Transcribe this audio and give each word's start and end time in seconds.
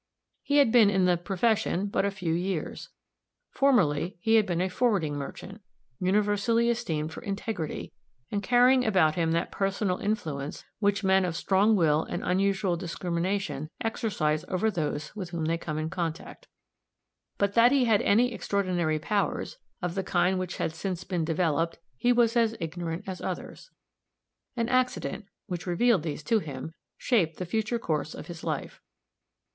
He 0.41 0.57
had 0.57 0.71
been 0.71 0.89
in 0.89 1.05
the 1.05 1.15
"profession" 1.15 1.85
but 1.85 2.05
a 2.05 2.09
few 2.09 2.33
years. 2.33 2.89
Formerly 3.51 4.17
he 4.19 4.33
had 4.33 4.47
been 4.47 4.59
a 4.59 4.67
forwarding 4.67 5.15
merchant, 5.15 5.61
universally 5.99 6.69
esteemed 6.71 7.13
for 7.13 7.21
integrity, 7.21 7.91
and 8.31 8.41
carrying 8.41 8.83
about 8.83 9.13
him 9.13 9.31
that 9.33 9.51
personal 9.51 9.99
influence 9.99 10.65
which 10.79 11.03
men 11.03 11.23
of 11.23 11.35
strong 11.35 11.75
will 11.75 12.01
and 12.01 12.23
unusual 12.23 12.75
discrimination 12.75 13.69
exercise 13.79 14.43
over 14.47 14.71
those 14.71 15.15
with 15.15 15.29
whom 15.29 15.45
they 15.45 15.59
come 15.59 15.77
in 15.77 15.91
contact. 15.91 16.47
But 17.37 17.53
that 17.53 17.71
he 17.71 17.85
had 17.85 18.01
any 18.01 18.33
extraordinary 18.33 18.97
powers, 18.97 19.59
of 19.83 19.93
the 19.93 20.01
kind 20.03 20.39
which 20.39 20.57
had 20.57 20.73
since 20.73 21.03
been 21.03 21.25
developed, 21.25 21.77
he 21.95 22.11
was 22.11 22.35
as 22.35 22.57
ignorant 22.59 23.03
as 23.07 23.21
others. 23.21 23.69
An 24.55 24.67
accident, 24.67 25.27
which 25.45 25.67
revealed 25.67 26.01
these 26.01 26.23
to 26.23 26.39
him, 26.39 26.73
shaped 26.97 27.37
the 27.37 27.45
future 27.45 27.77
course 27.77 28.15
of 28.15 28.25
his 28.25 28.43
life. 28.43 28.81